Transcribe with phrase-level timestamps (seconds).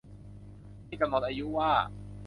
[0.87, 1.71] ที่กำหนดอายุว่า